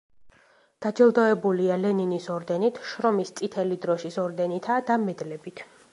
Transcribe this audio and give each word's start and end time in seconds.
დაჯილდოებულია: 0.85 1.77
ლენინის 1.83 2.29
ორდენით, 2.37 2.81
შრომის 2.93 3.35
წითელი 3.41 3.81
დროშის 3.85 4.19
ორდენითა 4.25 4.83
და 4.89 4.99
მედლებით. 5.07 5.67